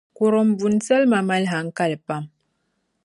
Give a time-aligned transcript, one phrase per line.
[0.15, 2.23] kurumbuni salima mali hankali pam